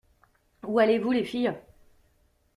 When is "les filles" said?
1.11-1.53